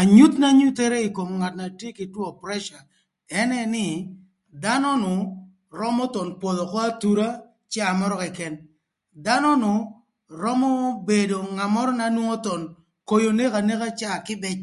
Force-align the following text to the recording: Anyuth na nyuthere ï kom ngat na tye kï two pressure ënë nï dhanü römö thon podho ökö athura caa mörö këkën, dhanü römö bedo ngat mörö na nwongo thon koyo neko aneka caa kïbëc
Anyuth 0.00 0.36
na 0.40 0.48
nyuthere 0.58 0.98
ï 1.08 1.14
kom 1.16 1.30
ngat 1.38 1.54
na 1.60 1.66
tye 1.78 1.90
kï 1.96 2.06
two 2.14 2.26
pressure 2.42 2.82
ënë 3.40 3.60
nï 3.74 3.86
dhanü 4.62 5.16
römö 5.78 6.02
thon 6.14 6.28
podho 6.40 6.64
ökö 6.68 6.78
athura 6.88 7.28
caa 7.72 7.92
mörö 8.00 8.16
këkën, 8.22 8.54
dhanü 9.26 9.74
römö 10.42 10.70
bedo 11.08 11.38
ngat 11.54 11.70
mörö 11.76 11.92
na 11.98 12.06
nwongo 12.14 12.36
thon 12.44 12.62
koyo 13.08 13.30
neko 13.38 13.56
aneka 13.60 13.88
caa 14.00 14.24
kïbëc 14.26 14.60